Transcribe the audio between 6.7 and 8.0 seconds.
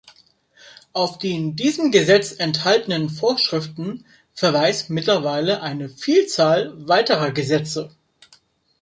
weiterer Gesetze.